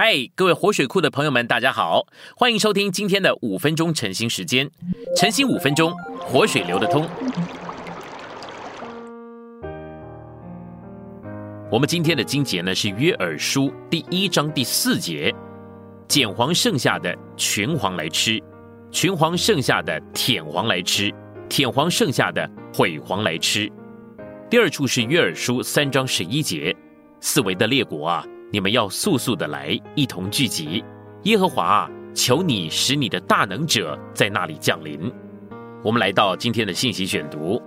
[0.00, 2.06] 嗨，各位活水库的朋友们，大家好，
[2.36, 4.70] 欢迎收听今天的五分钟晨兴时间。
[5.16, 7.04] 晨兴五分钟，活水流得通。
[11.68, 15.34] 我们今天的经节呢是约珥书第一章第四节：
[16.06, 18.40] 捡黄剩下的群黄来吃，
[18.92, 21.12] 群黄剩下的舔黄来吃，
[21.48, 23.68] 舔黄剩下的毁黄来吃。
[24.48, 26.72] 第二处是约珥书三章十一节：
[27.18, 28.24] 四围的列国啊。
[28.50, 30.82] 你们要速速的来，一同聚集。
[31.24, 35.12] 耶和华，求你使你的大能者在那里降临。
[35.84, 37.60] 我们来到今天的信息选读，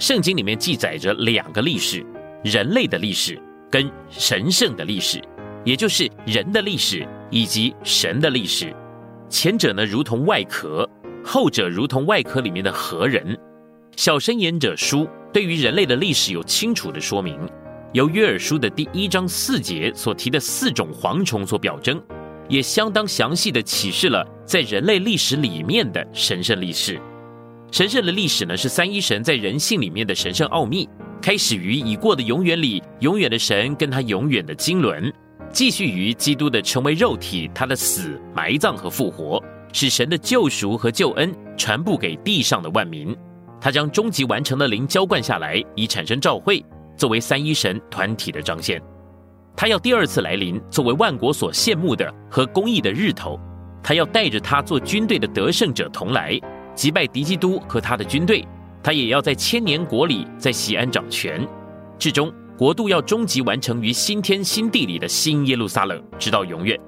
[0.00, 2.04] 圣经里面记载着两个历史：
[2.42, 5.22] 人类的历史跟神圣的历史，
[5.64, 8.74] 也就是人的历史以及神的历史。
[9.28, 10.84] 前者呢，如同外壳；
[11.24, 13.38] 后者如同外壳里面的核人。
[13.94, 17.38] 小申言者书对于人类的历史有清楚的说明。
[17.92, 22.02] 由约珥书的第一章四节所提的四种蝗虫所表征，
[22.48, 27.00] 也相当详细的启示了在人类历史里面的神圣历史。
[27.72, 30.88] 神圣的历史呢，是三一神在人性里面的神圣奥秘，
[31.22, 35.12] 开始于已过的永远里，永远的神跟他永远的经纶，
[35.50, 39.42] 继续于基督的成为肉体，他的死、埋葬和复活，
[39.72, 43.16] 使神的救赎和救恩传布给地上的万民。
[43.60, 46.64] 他将终极完成的灵浇灌下来，以产生召会。
[46.96, 48.82] 作为三一神团体的彰显，
[49.54, 53.38] 他要第二次来临，作为万国所羡慕的和公义的日头。
[53.82, 56.36] 他要带着他做军队的得胜者同来，
[56.74, 58.44] 击败敌基督和他的军队。
[58.82, 61.46] 他也要在千年国里，在西安掌权。
[61.98, 66.78] 至终，国度要终极完成于新天新地里的新耶路撒冷，直到永远。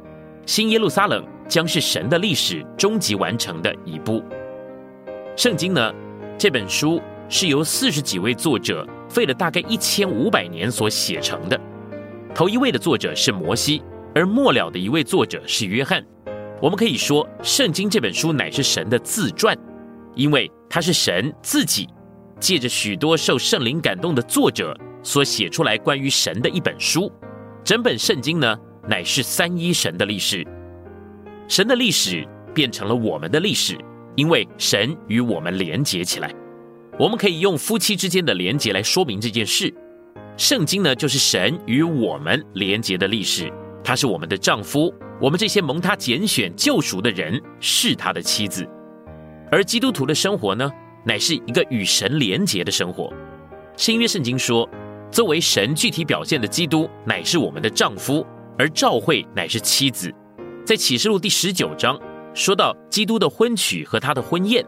[0.47, 4.23] 新耶路撒冷将是神的历史终极完成的一步。
[5.37, 5.93] 圣经呢？
[6.37, 8.87] 这本书是由四十几位作者。
[9.09, 11.59] 费了大概一千五百年所写成的，
[12.35, 13.83] 头一位的作者是摩西，
[14.15, 16.05] 而末了的一位作者是约翰。
[16.61, 19.57] 我们可以说，《圣经》这本书乃是神的自传，
[20.15, 21.89] 因为它是神自己
[22.39, 27.11] 借着许多受圣灵感动的作者所写出来关于神的一本书。
[27.65, 30.47] 整本圣经呢，乃是三一神的历史，
[31.49, 33.75] 神的历史变成了我们的历史，
[34.17, 36.31] 因为神与我们连结起来。
[36.99, 39.73] 我们可以用夫妻之间的连结来说明这件事。
[40.37, 43.53] 圣经呢，就是神与我们连结的历史。
[43.85, 48.69] 他是我们的丈夫，我们这些蒙他拣选救赎的人是他的妻子。
[49.51, 50.69] 而基督徒的生活呢，
[51.05, 53.13] 乃是一个与神连结的生活。
[53.77, 54.69] 新约圣经说，
[55.09, 58.27] 作为神具体表现的基督，乃是我们的丈夫，
[58.59, 60.13] 而召会乃是妻子。
[60.67, 61.99] 在启示录第十九章
[62.35, 64.67] 说到基督的婚娶和他的婚宴。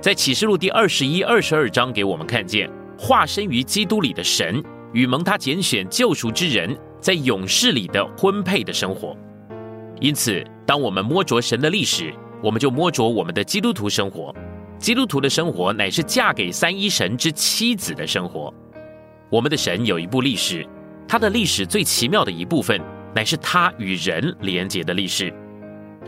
[0.00, 9.14] 在启示录第二十一、二十二章，给我们看见化身于基督里的神与蒙他拣选救赎之人在勇士里的婚配的生活。
[10.00, 14.34] 因此，当我们摸着神的历史，我们就摸着我们的基督徒生活。
[14.78, 18.52] 基督徒的生活乃是嫁给三一神之妻子的生活。
[19.28, 20.66] 我们的神有一部历史，
[21.06, 22.80] 他的历史最奇妙的一部分，
[23.14, 25.30] 乃是他与人连结的历史。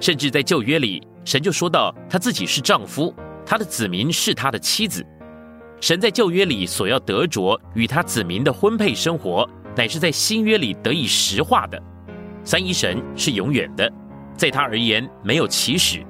[0.00, 3.14] 甚至在旧约里，神就说到他自己是丈夫。
[3.44, 5.04] 他的子民是他的妻子，
[5.80, 11.82] 神在旧约里所要得着与他子民的婚配生活，乃是在新约里得以实化的。
[12.44, 13.90] 三一神是永远的，
[14.36, 16.04] 在他而言没有起始。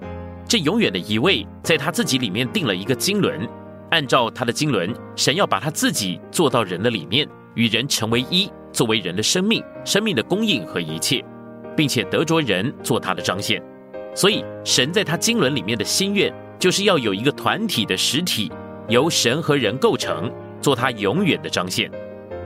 [0.47, 3.49] 这永远的一位，在他自己里面定了一个经纶，
[3.91, 11.25] 按照他的经纶，神要把他自己做到人的里面，与人成为一，作为人的生命、生命的供应和一切，
[11.75, 13.62] 并且得着人做他的彰显。
[14.14, 16.31] 所以，神在他经纶里面的心愿。
[16.62, 18.49] 就是要有一个团体的实体，
[18.87, 21.91] 由神和人构成，做他永远的彰显。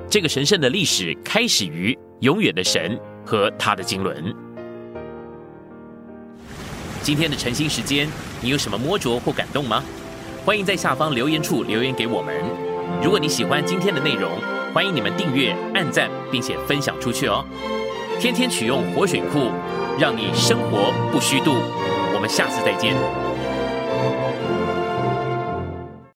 [0.08, 4.34] 这个神圣的历史开始于永远的神和他的经纶。
[7.02, 8.08] 今天的晨兴时间，
[8.40, 9.84] 你有什么摸着或感动吗？
[10.46, 12.42] 欢迎在下方留言处留言给我们。
[13.04, 14.30] 如果你喜欢今天的内容，
[14.72, 17.44] 欢迎你们订阅、按赞，并且分享出去哦。
[18.18, 19.50] 天天取用活水库，
[20.00, 21.56] 让你生活不虚度。
[22.14, 22.96] 我们下次再见。
[24.14, 24.95] thank you